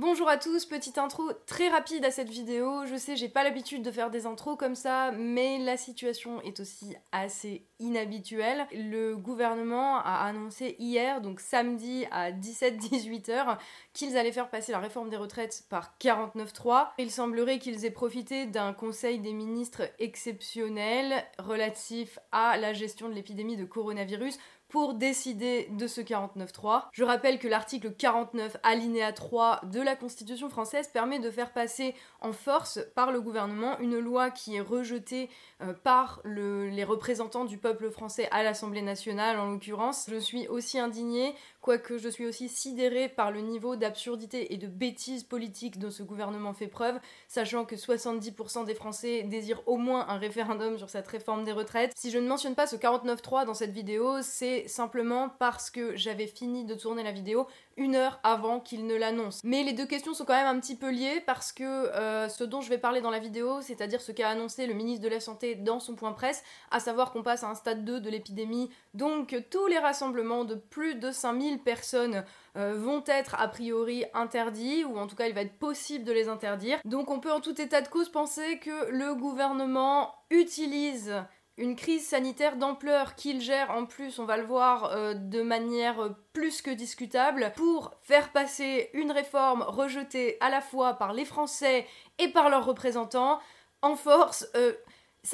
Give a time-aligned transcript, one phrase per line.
[0.00, 2.86] Bonjour à tous, petite intro très rapide à cette vidéo.
[2.86, 6.60] Je sais, j'ai pas l'habitude de faire des intros comme ça, mais la situation est
[6.60, 8.68] aussi assez inhabituelle.
[8.72, 13.58] Le gouvernement a annoncé hier, donc samedi à 17-18h,
[13.92, 16.90] qu'ils allaient faire passer la réforme des retraites par 49.3.
[16.98, 23.14] Il semblerait qu'ils aient profité d'un conseil des ministres exceptionnel relatif à la gestion de
[23.14, 24.38] l'épidémie de coronavirus
[24.68, 26.84] pour décider de ce 49.3.
[26.92, 31.94] Je rappelle que l'article 49 alinéa 3 de la Constitution française permet de faire passer
[32.20, 35.30] en force par le gouvernement une loi qui est rejetée
[35.62, 40.06] euh, par les représentants du peuple français à l'Assemblée nationale en l'occurrence.
[40.08, 44.66] Je suis aussi indignée, quoique je suis aussi sidérée par le niveau d'absurdité et de
[44.66, 50.06] bêtise politique dont ce gouvernement fait preuve, sachant que 70% des Français désirent au moins
[50.08, 51.92] un référendum sur cette réforme des retraites.
[51.96, 56.26] Si je ne mentionne pas ce 49.3 dans cette vidéo, c'est simplement parce que j'avais
[56.26, 59.40] fini de tourner la vidéo une heure avant qu'il ne l'annonce.
[59.44, 62.42] Mais les deux questions sont quand même un petit peu liées parce que euh, ce
[62.42, 65.20] dont je vais parler dans la vidéo, c'est-à-dire ce qu'a annoncé le ministre de la
[65.20, 68.70] Santé dans son point presse, à savoir qu'on passe à un stade 2 de l'épidémie,
[68.94, 72.24] donc tous les rassemblements de plus de 5000 personnes
[72.56, 76.12] euh, vont être a priori interdits, ou en tout cas il va être possible de
[76.12, 76.78] les interdire.
[76.84, 81.14] Donc on peut en tout état de cause penser que le gouvernement utilise
[81.58, 86.14] une crise sanitaire d'ampleur qu'il gère en plus, on va le voir, euh, de manière
[86.32, 91.86] plus que discutable, pour faire passer une réforme rejetée à la fois par les Français
[92.18, 93.40] et par leurs représentants
[93.82, 94.48] en force.
[94.54, 94.72] Euh,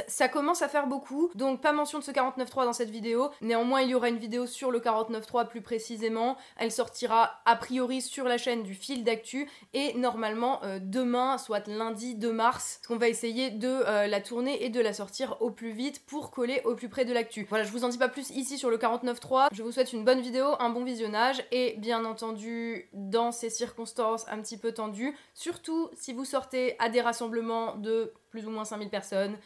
[0.06, 3.30] ça, commence à faire beaucoup, donc pas mention de ce 49.3 dans cette vidéo.
[3.40, 6.36] Néanmoins, il y aura une vidéo sur le 49.3 plus précisément.
[6.56, 11.66] Elle sortira a priori sur la chaîne du fil d'actu et normalement euh, demain, soit
[11.68, 15.50] lundi 2 mars, qu'on va essayer de euh, la tourner et de la sortir au
[15.50, 17.46] plus vite pour coller au plus près de l'actu.
[17.48, 19.48] Voilà, je vous en dis pas plus ici sur le 49.3.
[19.52, 24.26] Je vous souhaite une bonne vidéo, un bon visionnage et bien entendu, dans ces circonstances
[24.28, 28.64] un petit peu tendues, surtout si vous sortez à des rassemblements de plus ou moins
[28.64, 29.36] 5000 personnes,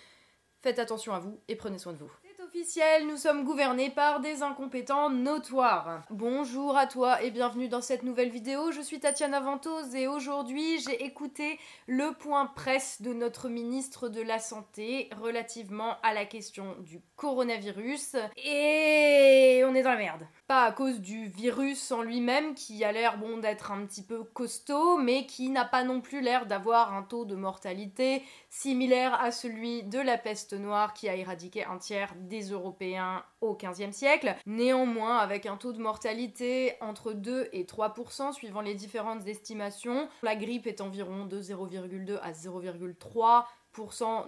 [0.61, 2.11] Faites attention à vous et prenez soin de vous.
[2.25, 6.02] C'est officiel, nous sommes gouvernés par des incompétents notoires.
[6.11, 8.73] Bonjour à toi et bienvenue dans cette nouvelle vidéo.
[8.73, 14.20] Je suis Tatiana Ventose et aujourd'hui j'ai écouté le point presse de notre ministre de
[14.20, 18.17] la Santé relativement à la question du coronavirus.
[18.36, 22.91] Et on est dans la merde pas à cause du virus en lui-même qui a
[22.91, 26.95] l'air bon d'être un petit peu costaud, mais qui n'a pas non plus l'air d'avoir
[26.95, 31.77] un taux de mortalité similaire à celui de la peste noire qui a éradiqué un
[31.77, 34.35] tiers des Européens au XVe siècle.
[34.47, 40.35] Néanmoins, avec un taux de mortalité entre 2 et 3% suivant les différentes estimations, la
[40.35, 43.45] grippe est environ de 0,2 à 0,3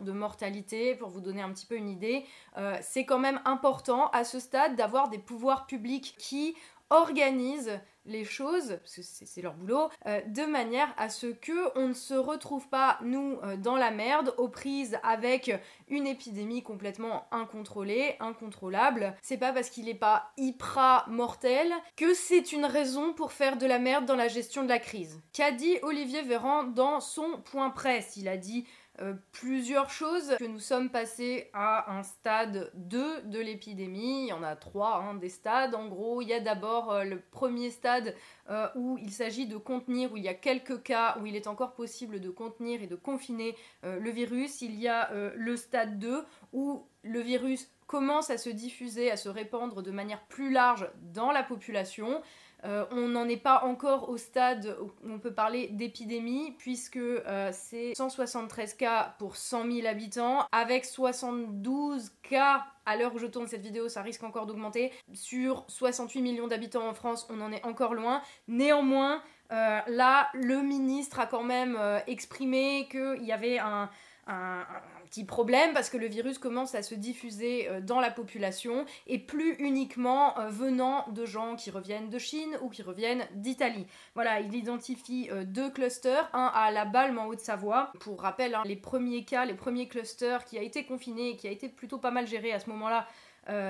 [0.03, 2.25] de mortalité, pour vous donner un petit peu une idée.
[2.57, 6.55] Euh, c'est quand même important à ce stade d'avoir des pouvoirs publics qui
[6.91, 11.89] organisent les choses, parce que c'est leur boulot, euh, de manière à ce que on
[11.89, 15.53] ne se retrouve pas, nous, euh, dans la merde, aux prises avec
[15.89, 19.15] une épidémie complètement incontrôlée, incontrôlable.
[19.23, 23.67] C'est pas parce qu'il est pas hyper mortel que c'est une raison pour faire de
[23.67, 25.21] la merde dans la gestion de la crise.
[25.33, 28.17] Qu'a dit Olivier Véran dans son point presse?
[28.17, 28.67] Il a dit
[29.01, 34.25] euh, plusieurs choses, que nous sommes passés à un stade 2 de l'épidémie.
[34.25, 35.75] Il y en a trois hein, des stades.
[35.75, 38.15] En gros, il y a d'abord euh, le premier stade
[38.51, 41.47] euh, où il s'agit de contenir, où il y a quelques cas où il est
[41.47, 44.61] encore possible de contenir et de confiner le virus.
[44.61, 49.29] Il y a le stade 2 où le virus commence à se diffuser, à se
[49.29, 52.23] répandre de manière plus large dans la population.
[52.65, 57.51] Euh, on n'en est pas encore au stade où on peut parler d'épidémie, puisque euh,
[57.53, 63.47] c'est 173 cas pour 100 000 habitants, avec 72 cas à l'heure où je tourne
[63.47, 64.93] cette vidéo, ça risque encore d'augmenter.
[65.13, 68.21] Sur 68 millions d'habitants en France, on en est encore loin.
[68.49, 69.23] Néanmoins,
[69.53, 73.89] euh, là, le ministre a quand même exprimé qu'il y avait un,
[74.27, 74.67] un,
[75.11, 79.19] petit problème parce que le virus commence à se diffuser euh, dans la population et
[79.19, 83.87] plus uniquement euh, venant de gens qui reviennent de Chine ou qui reviennent d'Italie.
[84.15, 87.93] Voilà, il identifie euh, deux clusters, un à La Balme en Haute-Savoie.
[87.99, 91.49] Pour rappel, hein, les premiers cas, les premiers clusters qui a été confiné et qui
[91.49, 93.07] a été plutôt pas mal géré à ce moment-là,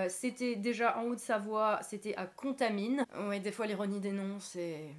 [0.08, 3.06] c'était déjà en Haute-Savoie, c'était à Contamine.
[3.28, 4.94] Ouais, des fois l'ironie des noms, c'est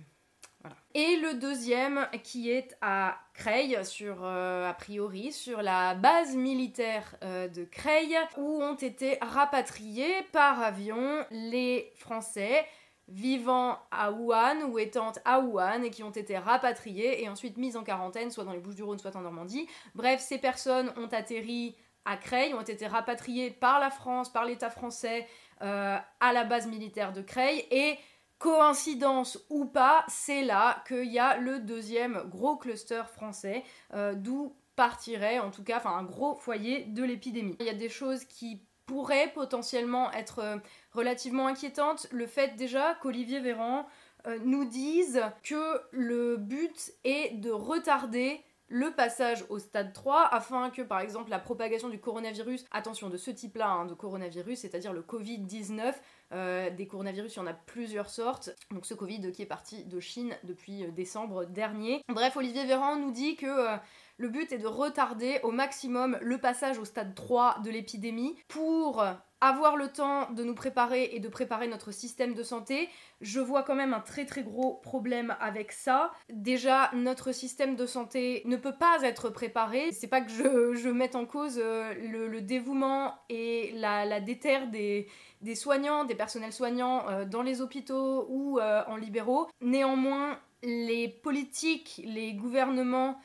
[0.94, 7.16] et le deuxième qui est à Creil, sur, euh, a priori sur la base militaire
[7.24, 12.66] euh, de Creil, où ont été rapatriés par avion les Français
[13.08, 17.76] vivant à Wuhan ou étant à Wuhan et qui ont été rapatriés et ensuite mis
[17.76, 19.68] en quarantaine, soit dans les Bouches-du-Rhône, soit en Normandie.
[19.96, 21.76] Bref, ces personnes ont atterri
[22.06, 25.28] à Creil, ont été rapatriées par la France, par l'État français,
[25.62, 27.98] euh, à la base militaire de Creil et
[28.42, 34.56] Coïncidence ou pas, c'est là qu'il y a le deuxième gros cluster français, euh, d'où
[34.76, 37.56] partirait en tout cas un gros foyer de l'épidémie.
[37.60, 40.58] Il y a des choses qui pourraient potentiellement être euh,
[40.92, 42.08] relativement inquiétantes.
[42.10, 43.88] Le fait déjà qu'Olivier Véran
[44.26, 48.42] euh, nous dise que le but est de retarder
[48.72, 53.18] le passage au stade 3 afin que par exemple la propagation du coronavirus, attention de
[53.18, 55.94] ce type-là hein, de coronavirus, c'est-à-dire le Covid-19,
[56.32, 58.50] euh, des coronavirus, il y en a plusieurs sortes.
[58.72, 62.02] Donc ce Covid qui est parti de Chine depuis euh, décembre dernier.
[62.08, 63.76] Bref, Olivier Véran nous dit que euh,
[64.18, 69.04] le but est de retarder au maximum le passage au stade 3 de l'épidémie pour
[69.42, 72.88] avoir le temps de nous préparer et de préparer notre système de santé,
[73.22, 76.12] je vois quand même un très très gros problème avec ça.
[76.30, 79.92] Déjà, notre système de santé ne peut pas être préparé.
[79.92, 81.94] C'est pas que je, mette en cause euh,
[82.30, 85.08] le, dévouement et la, la déterre des,
[85.42, 89.48] des, soignants, des personnels soignants euh, dans les hôpitaux ou euh, en libéraux.
[89.62, 93.20] Néanmoins, les politiques, les gouvernements,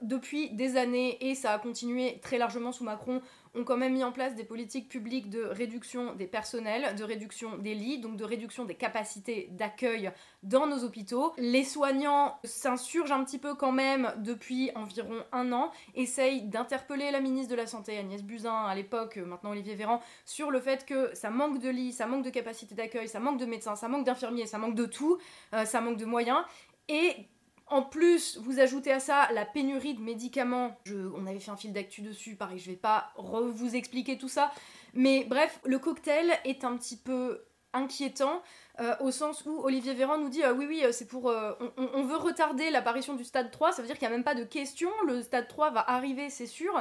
[0.00, 3.20] depuis des années, et ça a continué très largement sous Macron,
[3.58, 7.58] ont quand même mis en place des politiques publiques de réduction des personnels, de réduction
[7.58, 10.12] des lits, donc de réduction des capacités d'accueil
[10.42, 11.32] dans nos hôpitaux.
[11.38, 17.20] Les soignants s'insurgent un petit peu quand même depuis environ un an, essayent d'interpeller la
[17.20, 21.14] ministre de la Santé, Agnès Buzyn, à l'époque, maintenant Olivier Véran, sur le fait que
[21.14, 24.04] ça manque de lits, ça manque de capacités d'accueil, ça manque de médecins, ça manque
[24.04, 25.18] d'infirmiers, ça manque de tout,
[25.54, 26.42] euh, ça manque de moyens.
[26.88, 27.28] Et
[27.70, 30.76] en plus, vous ajoutez à ça la pénurie de médicaments.
[31.16, 34.52] on avait fait un fil d'actu dessus, pareil, je vais pas vous expliquer tout ça.
[34.94, 37.44] Mais bref, le cocktail est un petit peu
[37.74, 38.42] inquiétant
[38.80, 42.02] euh, au sens où Olivier Véran nous dit euh, oui oui euh, c'est pour on,
[42.04, 44.44] veut retarder l'apparition du stade 3 ça veut dire qu'il n'y a même pas de
[44.44, 46.72] question le stade 3 va arriver c'est sûr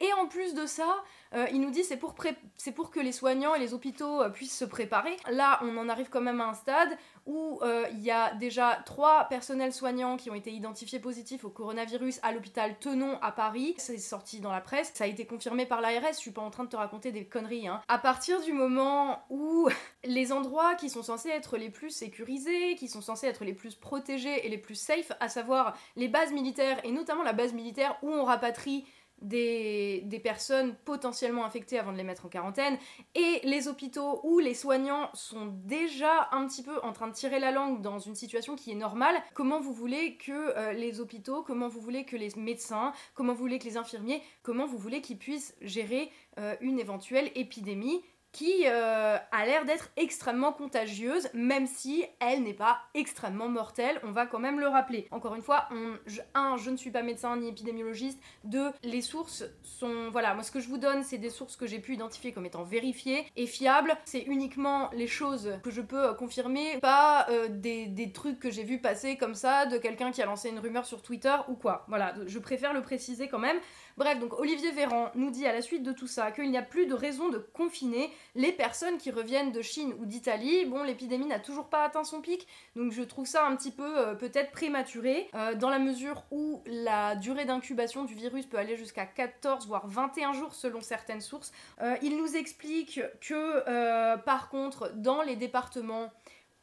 [0.00, 1.02] et en plus de ça
[1.50, 2.14] il nous dit c'est pour,
[2.56, 5.16] c'est pour que les soignants et les hôpitaux puissent se préparer.
[5.32, 8.82] Là, on en arrive quand même à un stade où euh, il y a déjà
[8.84, 13.74] trois personnels soignants qui ont été identifiés positifs au coronavirus à l'hôpital Tenon à Paris.
[13.78, 16.50] C'est sorti dans la presse, ça a été confirmé par l'ARS, je suis pas en
[16.50, 17.68] train de te raconter des conneries.
[17.68, 17.80] Hein.
[17.88, 19.68] À partir du moment où
[20.04, 23.74] les endroits qui sont censés être les plus sécurisés, qui sont censés être les plus
[23.74, 27.96] protégés et les plus safe, à savoir les bases militaires et notamment la base militaire
[28.02, 28.84] où on rapatrie
[29.24, 32.78] des, personnes potentiellement infectées avant de les mettre en quarantaine,
[33.14, 37.38] et les hôpitaux où les soignants sont déjà un petit peu en train de tirer
[37.38, 41.42] la langue dans une situation qui est normale, comment vous voulez que euh, les hôpitaux,
[41.42, 45.00] comment vous voulez que les médecins, comment vous voulez que les infirmiers, comment vous voulez
[45.00, 48.02] qu'ils puissent gérer euh, une éventuelle épidémie
[48.34, 54.10] qui euh, a l'air d'être extrêmement contagieuse, même si elle n'est pas extrêmement mortelle, on
[54.10, 55.06] va quand même le rappeler.
[55.12, 55.68] Encore une fois,
[56.06, 60.10] je, un, je ne suis pas médecin ni épidémiologiste, deux, les sources sont...
[60.10, 62.44] Voilà, moi ce que je vous donne, c'est des sources que j'ai pu identifier comme
[62.44, 67.46] étant vérifiées et fiables, c'est uniquement les choses que je peux euh, confirmer, pas euh,
[67.48, 70.58] des, des, trucs que j'ai vu passer comme ça, de quelqu'un qui a lancé une
[70.58, 71.84] rumeur sur Twitter ou quoi.
[71.86, 73.58] Voilà, je préfère le préciser quand même.
[73.96, 76.62] Bref, donc Olivier Véran nous dit à la suite de tout ça qu'il n'y a
[76.62, 80.64] plus de raison de confiner les personnes qui reviennent de Chine ou d'Italie.
[80.64, 83.98] Bon, l'épidémie n'a toujours pas atteint son pic, donc je trouve ça un petit peu
[83.98, 88.76] euh, peut-être prématuré, euh, dans la mesure où la durée d'incubation du virus peut aller
[88.76, 91.52] jusqu'à 14 voire 21 jours selon certaines sources.
[91.80, 96.10] Euh, il nous explique que par contre, dans les départements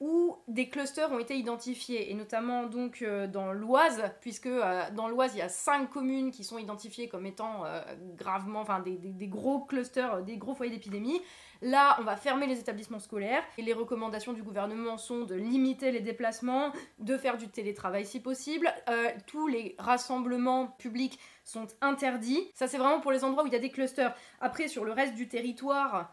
[0.02, 5.08] où des clusters ont été identifiés, et notamment donc euh, dans l'Oise, puisque euh, dans
[5.08, 7.82] l'Oise, il y a cinq communes qui sont identifiées comme étant euh,
[8.18, 11.22] gravement, enfin des, des, gros clusters, des gros foyers d'épidémie.
[11.62, 15.92] Là, on va fermer les établissements scolaires, et les recommandations du gouvernement sont de limiter
[15.92, 18.74] les déplacements, de faire du télétravail si possible.
[19.28, 22.50] tous les rassemblements publics sont interdits.
[22.56, 24.16] Ça, c'est vraiment pour les endroits où il y a des clusters.
[24.40, 26.12] Après, sur le reste du territoire,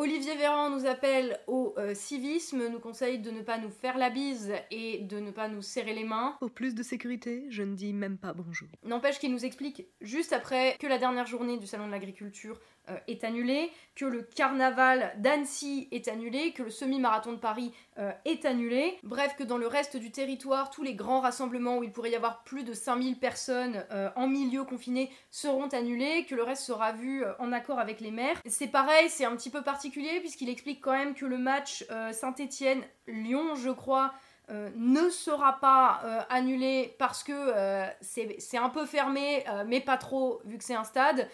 [0.00, 4.10] Olivier Véran nous appelle au euh, civisme, nous conseille de ne pas nous faire la
[4.10, 6.36] bise et de ne pas nous serrer les mains.
[6.38, 8.68] Pour plus de sécurité, je ne dis même pas bonjour.
[8.84, 12.96] N'empêche qu'il nous explique juste après que la dernière journée du Salon de l'Agriculture euh,
[13.08, 18.44] est annulé, que le carnaval d'Annecy est annulé, que le semi-marathon de Paris euh, est
[18.44, 18.98] annulé.
[19.02, 22.16] Bref, que dans le reste du territoire, tous les grands rassemblements où il pourrait y
[22.16, 26.92] avoir plus de 5000 personnes euh, en milieu confiné seront annulés, que le reste sera
[26.92, 28.36] vu en accord avec les maires.
[28.46, 33.56] C'est pareil, c'est un petit peu particulier puisqu'il explique quand même que le match Saint-Étienne-Lyon,
[33.56, 34.14] je crois,
[34.48, 37.52] ne sera pas annulé parce que
[38.00, 41.28] c'est un peu fermé, mais pas trop vu que c'est un stade.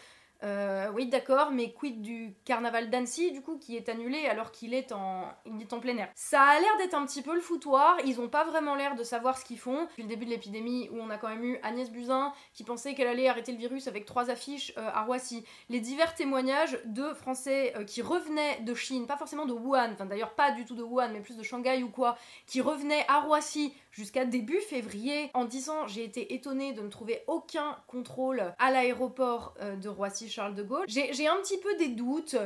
[0.45, 4.75] Euh, oui, d'accord, mais quid du carnaval d'Annecy, du coup, qui est annulé alors qu'il
[4.75, 5.25] est, en...
[5.61, 6.09] Est en plein air?
[6.15, 9.03] Ça a l'air d'être un petit peu le foutoir, ils ont pas vraiment l'air de
[9.03, 9.85] savoir ce qu'ils font.
[9.85, 12.95] Depuis le début de l'épidémie, où on a quand même eu Agnès Buzyn qui pensait
[12.95, 15.45] qu'elle allait arrêter le virus avec trois affiches euh, à Roissy.
[15.71, 20.07] Les divers témoignages de Français euh, qui revenaient de Chine, pas forcément de Wuhan, enfin
[20.07, 23.21] d'ailleurs pas du tout de Wuhan, mais plus de Shanghai ou quoi, qui revenaient à
[23.21, 28.71] Roissy jusqu'à début février en disant j'ai été étonnée de ne trouver aucun contrôle à
[28.71, 30.85] l'aéroport de Roissy Charles de Gaulle.
[30.89, 32.37] J'ai un petit peu des doutes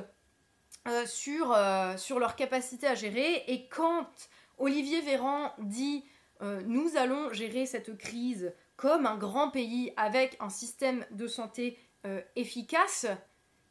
[0.89, 4.07] euh, sur, euh, sur leur capacité à gérer et quand
[4.57, 6.05] Olivier Véran dit
[6.41, 11.79] euh, nous allons gérer cette crise comme un grand pays avec un système de santé
[12.37, 13.07] efficace,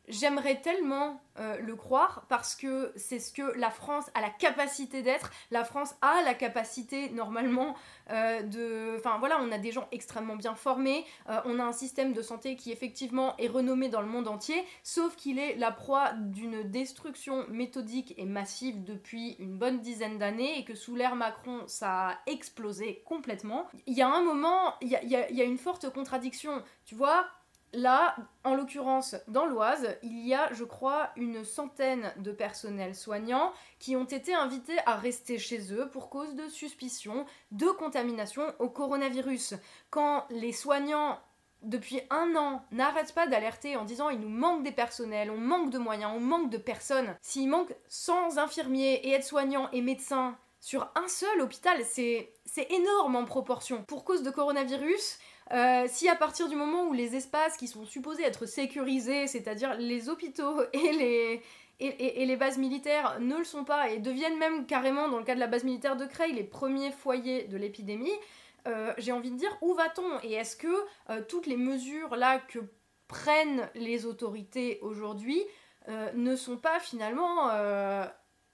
[0.07, 5.01] J'aimerais tellement euh, le croire parce que c'est ce que la France a la capacité
[5.01, 5.31] d'être.
[5.51, 7.75] La France a la capacité normalement
[8.09, 8.95] euh, de...
[8.97, 12.21] Enfin voilà, on a des gens extrêmement bien formés, euh, on a un système de
[12.21, 16.63] santé qui effectivement est renommé dans le monde entier, sauf qu'il est la proie d'une
[16.63, 22.09] destruction méthodique et massive depuis une bonne dizaine d'années et que sous l'ère Macron ça
[22.09, 23.67] a explosé complètement.
[23.85, 26.63] Il y a un moment, il y a, y a une forte contradiction.
[26.85, 27.27] Tu vois,
[27.73, 33.51] Là, en l'occurrence, dans l'Oise, il y a, je crois, une centaine de personnels soignants
[33.79, 38.69] qui ont été invités à rester chez eux pour cause de suspicion de contamination au
[38.69, 39.55] coronavirus.
[39.89, 41.19] Quand les soignants
[41.61, 45.71] depuis un an, n'arrêtent pas d'alerter en disant il nous manque des personnels, on manque
[45.71, 47.15] de moyens, on manque de personnes.
[47.21, 52.31] S'il manque 100 infirmiers et aides-soignants et médecins sur un seul hôpital, c'est
[52.69, 53.83] énorme en proportion.
[53.83, 55.19] Pour cause de coronavirus,
[55.53, 59.75] euh, si à partir du moment où les espaces qui sont supposés être sécurisés, c'est-à-dire
[59.75, 61.41] les hôpitaux et
[61.79, 65.39] les, bases militaires ne le sont pas et deviennent même carrément, dans le cas de
[65.39, 68.11] la base militaire de Creil, les premiers foyers de l'épidémie,
[68.67, 70.67] euh, j'ai envie de dire où va-t-on Et est-ce que
[71.09, 72.59] euh, toutes les mesures là que
[73.07, 75.41] prennent les autorités aujourd'hui
[76.15, 77.49] ne sont pas finalement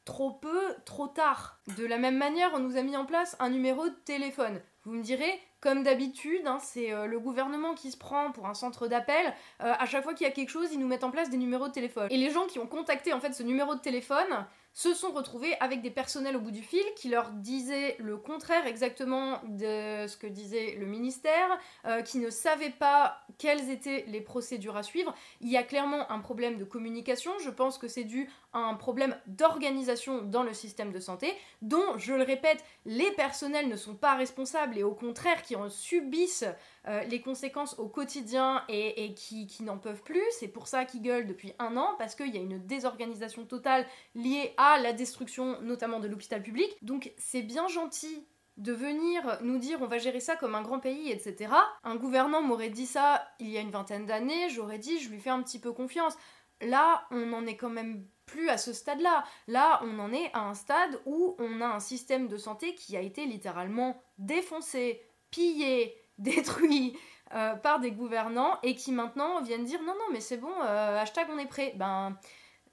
[0.05, 1.59] trop peu, trop tard?
[1.79, 4.61] De la même manière, on nous a mis en place un numéro de téléphone.
[4.83, 8.53] Vous me direz, comme d'habitude, hein, c'est euh, le gouvernement qui se prend pour un
[8.53, 9.27] centre d'appel.
[9.61, 11.37] Euh, à chaque fois qu'il y a quelque chose, ils nous mettent en place des
[11.37, 12.09] numéros de téléphone.
[12.11, 15.55] Et les gens qui ont contacté en fait ce numéro de téléphone, se sont retrouvés
[15.59, 20.17] avec des personnels au bout du fil qui leur disaient le contraire exactement de ce
[20.17, 25.13] que disait le ministère, euh, qui ne savaient pas quelles étaient les procédures à suivre.
[25.41, 29.15] Il y a clairement un problème de communication, je pense que c'est dû un problème
[29.27, 34.15] d'organisation dans le système de santé, dont, je le répète, les personnels ne sont pas
[34.15, 36.45] responsables et au contraire qui en subissent
[36.87, 40.23] euh, les conséquences au quotidien et, qui, n'en peuvent plus.
[40.39, 43.85] C'est pour ça qu'ils gueulent depuis un an, parce qu'il y a une désorganisation totale
[44.15, 46.69] liée à la destruction notamment de l'hôpital public.
[46.81, 48.25] Donc c'est bien gentil
[48.57, 51.53] de venir nous dire on va gérer ça comme un grand pays, etc.
[51.83, 55.19] Un gouvernant m'aurait dit ça il y a une vingtaine d'années, j'aurais dit je lui
[55.19, 56.15] fais un petit peu confiance.
[56.61, 59.23] Là, on n'en est quand même plus à ce stade-là.
[59.47, 62.97] Là, on en est à un stade où on a un système de santé qui
[62.97, 66.97] a été littéralement défoncé, pillé, détruit
[67.33, 70.99] euh, par des gouvernants et qui maintenant viennent dire non, non, mais c'est bon, euh,
[70.99, 71.73] hashtag on est prêt.
[71.75, 72.17] Ben.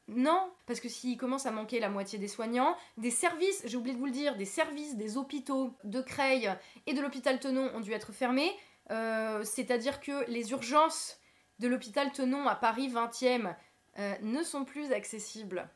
[0.08, 3.94] Non, parce que s'il commence à manquer la moitié des soignants, des services, j'ai oublié
[3.94, 6.50] de vous le dire, des services des hôpitaux de Creil
[6.88, 8.52] et de l'hôpital Tenon ont dû être fermés,
[8.90, 11.20] euh, c'est-à-dire que les urgences
[11.60, 13.54] de l'hôpital Tenon à Paris 20e
[13.98, 15.68] ne sont plus accessibles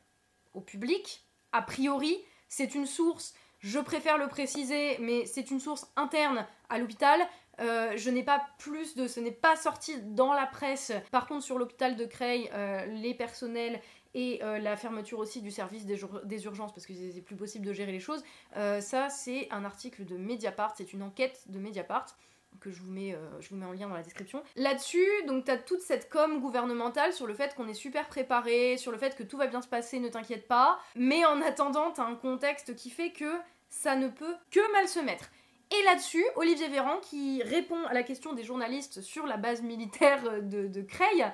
[0.55, 1.25] au public.
[1.53, 2.17] A priori,
[2.49, 7.19] c'est une source, je préfère le préciser, mais c'est une source interne à l'hôpital.
[7.61, 9.07] Euh, je n'ai pas plus de.
[9.07, 10.93] Ce n'est pas sorti dans la presse.
[11.11, 13.81] Par contre, sur l'hôpital de Creil, euh, les personnels
[14.13, 17.73] et euh, la fermeture aussi du service des, urgences parce que c'est plus possible de
[17.73, 18.23] gérer les choses.
[18.55, 22.07] ça, c'est un article de Mediapart, c'est une enquête de Mediapart
[22.61, 24.43] que je vous mets, je vous mets en lien dans la description.
[24.57, 28.93] Là-dessus, donc t'as toute cette com gouvernementale sur le fait qu'on est super préparé, sur
[28.93, 30.79] le fait que tout va bien se passer, ne t'inquiète pas.
[30.97, 35.01] Mais en attendant, t'as un contexte qui fait que ça ne peut que mal se
[35.01, 35.31] mettre.
[35.71, 40.43] Et là-dessus, Olivier Véran, qui répond à la question des journalistes sur la base militaire
[40.43, 41.27] de, de Creil,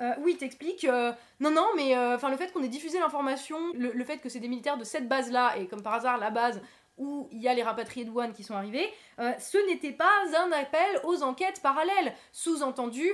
[0.00, 3.58] euh, où il t'explique euh, non, non, mais euh, le fait qu'on ait diffusé l'information,
[3.74, 6.60] le, fait que c'est des militaires de cette base-là, et comme par hasard la base
[6.98, 8.88] où il y a les rapatriés de Wuhan qui sont arrivés,
[9.18, 12.14] ce n'était pas un appel aux enquêtes parallèles.
[12.32, 13.08] Sous-entendu,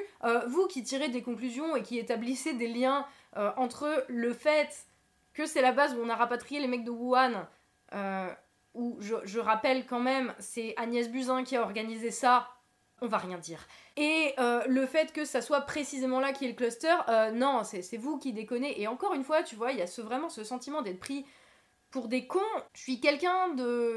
[0.46, 3.06] vous qui tirez des conclusions et qui établissez des liens
[3.56, 4.86] entre le fait
[5.32, 7.46] que c'est la base où on a rapatrié les mecs de Wuhan,
[8.74, 12.48] où je, rappelle quand même, c'est Agnès Buzyn qui a organisé ça,
[13.00, 13.66] on va rien dire.
[13.96, 17.62] Et euh, le fait que ça soit précisément là qui est le cluster, euh, non,
[17.64, 18.80] c'est vous qui déconnez.
[18.80, 21.24] Et encore une fois, tu vois, il y a vraiment ce sentiment d'être pris
[21.94, 22.40] pour des cons.
[22.72, 23.54] Je suis quelqu'un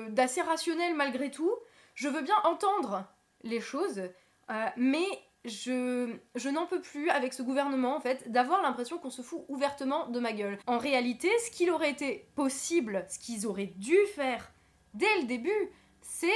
[0.10, 1.52] d'assez rationnel malgré tout.
[1.96, 3.06] Je veux bien entendre
[3.42, 4.04] les choses,
[4.52, 5.08] euh, mais
[5.46, 9.46] je, je n'en peux plus avec ce gouvernement en fait d'avoir l'impression qu'on se fout
[9.48, 10.60] ouvertement de ma gueule.
[10.68, 14.52] En réalité, ce qu'il aurait été possible, ce qu'ils auraient dû faire
[14.94, 15.72] dès le début,
[16.04, 16.30] c'est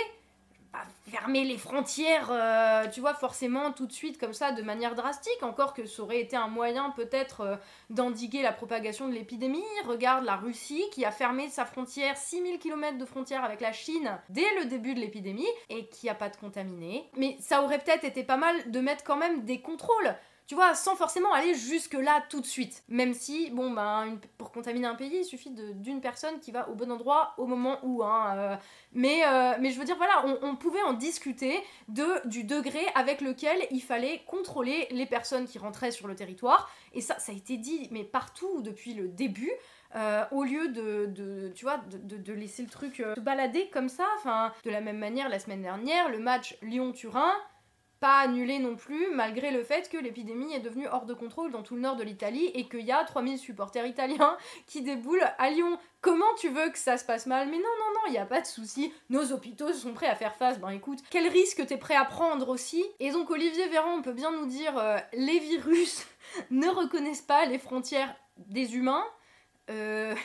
[1.10, 5.44] fermer les frontières, euh, tu vois, forcément tout de suite comme ça, de manière drastique,
[5.44, 7.56] encore que ça aurait été un moyen peut-être euh,
[7.90, 9.64] d'endiguer la propagation de l'épidémie.
[9.86, 14.18] Regarde la Russie qui a fermé sa frontière, 6000 km de frontière avec la Chine
[14.30, 17.10] dès le début de l'épidémie, et qui a pas de contaminés.
[17.18, 20.16] Mais ça aurait peut-être été pas mal de mettre quand même des contrôles
[20.52, 22.84] tu vois, sans forcément aller jusque-là tout de suite.
[22.90, 26.76] Même si, bon, ben, pour contaminer un pays, il suffit d'une personne qui va au
[26.76, 28.04] bon endroit au moment où.
[28.04, 28.56] Hein, euh.
[28.92, 33.22] mais, euh, mais je veux dire, voilà, on, pouvait en discuter de, du degré avec
[33.22, 36.70] lequel il fallait contrôler les personnes qui rentraient sur le territoire.
[36.92, 39.54] Et ça, ça a été dit, mais partout depuis le début.
[39.96, 44.06] Euh, au lieu de, de tu vois, de, laisser le truc se balader comme ça.
[44.18, 47.32] Enfin, de la même manière, la semaine dernière, le match Lyon-Turin,
[48.02, 51.62] pas annulé non plus, malgré le fait que l'épidémie est devenue hors de contrôle dans
[51.62, 54.36] tout le nord de l'Italie et qu'il y a 3000 supporters italiens
[54.68, 55.78] qui déboulent à Lyon.
[56.02, 57.48] Comment tu veux que ça se passe mal?
[57.48, 58.92] Mais non, non, non, il n'y a pas de souci.
[59.12, 60.60] Nos hôpitaux sont prêts à faire face.
[60.60, 62.84] Ben écoute, quel risque t'es prêt à prendre aussi?
[63.00, 66.08] Et donc Olivier Véran, on peut bien nous dire, euh, les virus
[66.50, 69.06] ne reconnaissent pas les frontières des humains.
[69.70, 70.16] Euh,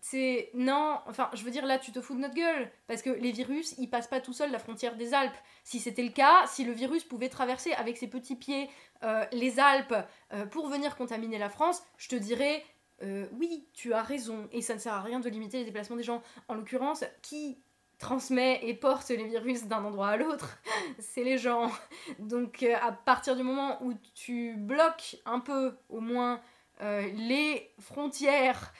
[0.00, 3.10] c'est non, enfin, je veux dire là, tu te fous de notre gueule parce que
[3.10, 5.36] les virus, ils passent pas tout seuls la frontière des Alpes.
[5.62, 8.68] Si c'était le cas, si le virus pouvait traverser avec ses petits pieds
[9.02, 9.94] euh, les Alpes
[10.32, 12.64] euh, pour venir contaminer la France, je te dirais
[13.02, 15.96] euh, oui, tu as raison et ça ne sert à rien de limiter les déplacements
[15.96, 16.22] des gens.
[16.48, 17.58] En l'occurrence, qui
[17.98, 20.58] transmet et porte les virus d'un endroit à l'autre,
[20.98, 21.70] c'est les gens.
[22.18, 26.40] Donc à partir du moment où tu bloques un peu au moins
[26.82, 28.72] les frontières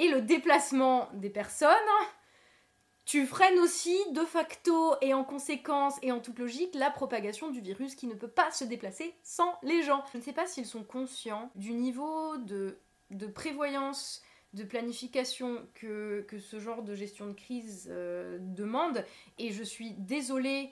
[0.00, 1.70] et le déplacement des personnes,
[3.04, 7.60] tu freines aussi de facto et en conséquence et en toute logique la propagation du
[7.60, 10.02] virus qui ne peut pas se déplacer sans les gens.
[10.12, 12.78] Je ne sais pas s'ils sont conscients du niveau de,
[13.34, 14.22] prévoyance,
[14.54, 19.04] de planification que, que, ce genre de gestion de crise euh, demande
[19.38, 20.70] et je suis désolée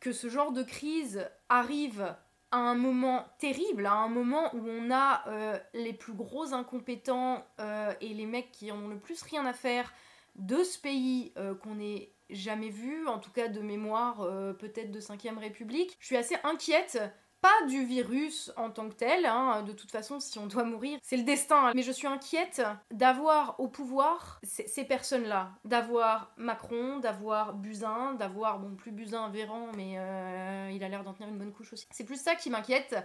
[0.00, 2.16] que ce genre de crise arrive
[2.50, 7.44] à un moment terrible, à un moment où on a euh, les plus gros incompétents
[7.60, 9.92] euh, et les mecs qui en ont le plus rien à faire
[10.36, 14.16] de ce pays euh, qu'on n'ait jamais vu, en tout cas de mémoire
[14.58, 15.96] peut-être de 5ème République.
[16.00, 16.98] Je suis assez inquiète
[17.40, 19.62] pas du virus en tant que tel, hein.
[19.62, 23.60] de toute façon si on doit mourir, c'est le destin, mais je suis inquiète d'avoir
[23.60, 30.70] au pouvoir ces personnes-là, d'avoir Macron, d'avoir Buzyn, d'avoir, bon plus Buzyn, Véran, mais euh,
[30.72, 31.86] il a l'air d'en tenir une bonne couche aussi.
[31.90, 32.96] C'est plus ça qui m'inquiète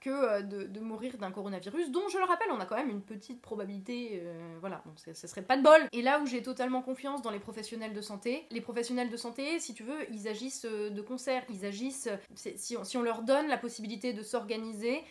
[0.00, 3.02] que euh, de, mourir d'un coronavirus, dont je le rappelle, on a quand même une
[3.02, 5.80] petite probabilité, euh, voilà, donc ce serait pas de bol.
[5.92, 9.60] Et là où j'ai totalement confiance dans les professionnels de santé, les professionnels de santé,
[9.60, 13.58] si tu veux, ils agissent euh, de concert, ils agissent, si on leur donne la
[13.58, 15.02] possibilité de s'organiser,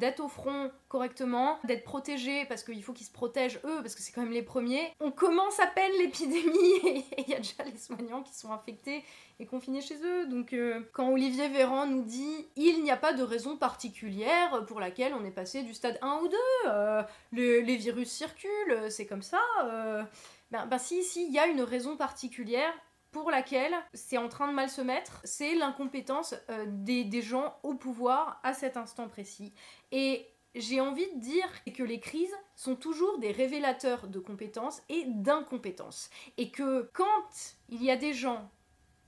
[0.00, 4.02] d'être au front correctement, d'être protégés, parce qu'il faut qu'ils se protègent eux, parce que
[4.02, 4.92] c'est quand même les premiers.
[4.98, 9.04] On commence à peine l'épidémie et il y a déjà les soignants qui sont infectés
[9.40, 10.26] et confinés chez eux.
[10.26, 14.78] Donc euh, quand Olivier Véran nous dit il n'y a pas de raison particulière pour
[14.78, 19.22] laquelle on est passé du stade 1 ou 2, euh, les, virus circulent, c'est comme
[19.22, 19.40] ça.
[19.64, 20.02] Euh,
[20.50, 22.72] ben, ben, si, si, il y a une raison particulière
[23.10, 26.34] pour laquelle c'est en train de mal se mettre, c'est l'incompétence
[26.68, 29.52] des, des gens au pouvoir à cet instant précis.
[29.90, 35.04] Et j'ai envie de dire que les crises sont toujours des révélateurs de compétences et
[35.06, 36.10] d'incompétences.
[36.36, 38.48] Et que quand il y a des gens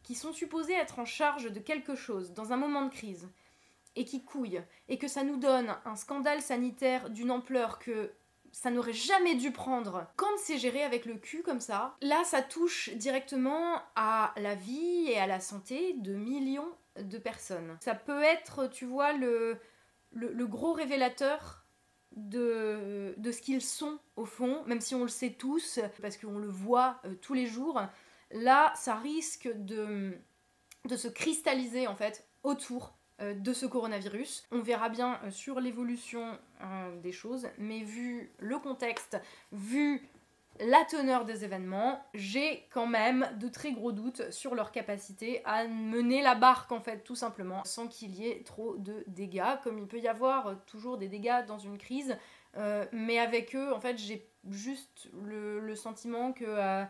[0.03, 3.29] qui sont supposés être en charge de quelque chose dans un moment de crise
[3.97, 8.13] et qui couillent et que ça nous donne un scandale sanitaire d'une ampleur que
[8.53, 10.07] ça n'aurait jamais dû prendre.
[10.17, 15.07] Quand c'est géré avec le cul comme ça, là ça touche directement à la vie
[15.09, 17.77] et à la santé de millions de personnes.
[17.81, 19.59] Ça peut être, tu vois, le,
[20.13, 21.65] gros révélateur
[22.15, 26.39] de, de ce qu'ils sont au fond, même si on le sait tous, parce qu'on
[26.39, 27.81] le voit euh, tous les jours,
[28.33, 30.19] là, ça risque de,
[30.97, 34.47] se cristalliser en fait autour euh, de ce coronavirus.
[34.51, 39.21] On verra bien euh, sur l'évolution euh, des choses, mais vu le contexte,
[39.53, 40.09] vu
[40.61, 45.67] la teneur des événements, j'ai quand même de très gros doutes sur leur capacité à
[45.67, 49.79] mener la barque en fait tout simplement sans qu'il y ait trop de dégâts comme
[49.79, 52.19] il peut y avoir toujours des dégâts dans une crise
[52.93, 56.85] mais avec eux en fait j'ai juste le, sentiment que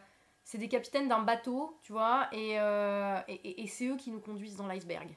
[0.44, 4.66] c'est des capitaines d'un bateau, tu vois, euh, et, c'est eux qui nous conduisent dans
[4.66, 5.16] l'iceberg.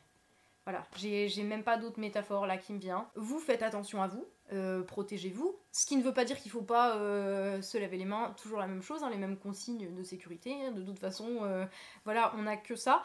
[0.66, 3.08] Voilà, j'ai même pas d'autre métaphore là qui me vient.
[3.16, 5.56] Vous faites attention à vous, euh, protégez-vous.
[5.72, 8.58] Ce qui ne veut pas dire qu'il faut pas euh, se laver les mains, toujours
[8.58, 10.72] la même chose, hein, les mêmes consignes de sécurité.
[10.72, 11.68] De toute façon,
[12.04, 13.04] voilà, on a que ça.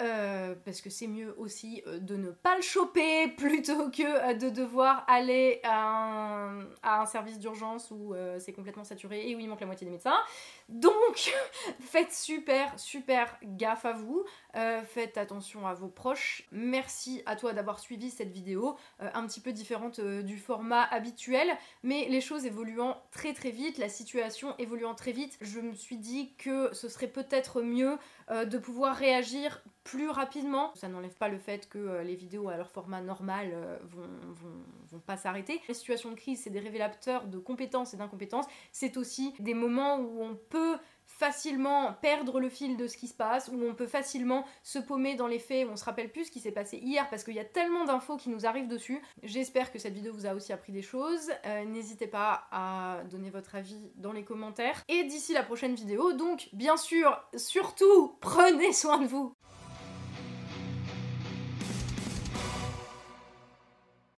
[0.00, 4.34] Euh, parce que c'est mieux aussi euh, de ne pas le choper plutôt que euh,
[4.34, 6.48] de devoir aller à
[6.82, 10.18] un, service d'urgence où c'est complètement saturé et où il manque la moitié des médecins.
[10.68, 11.32] Donc,
[11.80, 14.24] faites super, super gaffe à vous.
[14.84, 16.46] faites attention à vos proches.
[16.52, 21.48] Merci à toi d'avoir suivi cette vidéo, un petit peu différente du format habituel,
[21.82, 25.96] mais les choses évoluant très très vite, la situation évoluant très vite, je me suis
[25.96, 27.96] dit que ce serait peut-être mieux
[28.30, 30.72] de pouvoir réagir plus rapidement.
[30.74, 34.08] Ça n'enlève pas le fait que euh, les vidéos à leur format normal euh, vont,
[34.90, 35.60] vont, pas s'arrêter.
[35.68, 38.46] Les situations de crise, c'est des révélateurs de compétences et d'incompétences.
[38.72, 40.78] C'est aussi des moments où on peut
[41.18, 45.16] facilement perdre le fil de ce qui se passe, où on peut facilement se paumer
[45.16, 47.34] dans les faits, où on se rappelle plus ce qui s'est passé hier parce qu'il
[47.34, 49.02] y a tellement d'infos qui nous arrivent dessus.
[49.22, 51.30] J'espère que cette vidéo vous a aussi appris des choses.
[51.46, 54.82] Euh, n'hésitez pas à donner votre avis dans les commentaires.
[54.88, 59.34] Et d'ici la prochaine vidéo, donc bien sûr, surtout, prenez soin de vous